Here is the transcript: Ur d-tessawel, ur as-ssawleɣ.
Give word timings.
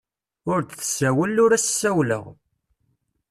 Ur 0.51 0.59
d-tessawel, 0.63 1.35
ur 1.43 1.51
as-ssawleɣ. 1.53 2.25